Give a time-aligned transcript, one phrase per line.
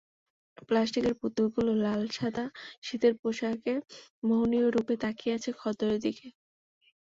[0.67, 2.45] প্লাস্টিকের পুতুলগুলো লাল-সাদা
[2.83, 3.73] শীতের পোশাকে
[4.23, 6.27] মোহনীয় রূপে তাকিয়ে আছে খদ্দেরের দিকে।